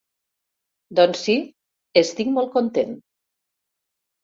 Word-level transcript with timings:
Doncs 0.99 1.21
sí, 1.27 1.35
estic 2.03 2.33
molt 2.39 2.51
content. 2.59 2.99